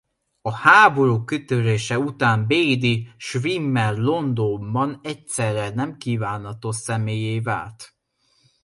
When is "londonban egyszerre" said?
3.97-5.69